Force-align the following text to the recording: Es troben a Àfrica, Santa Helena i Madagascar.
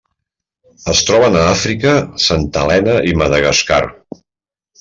Es 0.93 1.01
troben 1.09 1.37
a 1.41 1.43
Àfrica, 1.51 1.93
Santa 2.29 2.65
Helena 2.65 2.99
i 3.13 3.17
Madagascar. 3.23 3.81